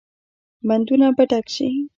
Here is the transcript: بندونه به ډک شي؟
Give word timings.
بندونه 0.67 1.07
به 1.15 1.23
ډک 1.29 1.45
شي؟ 1.55 1.67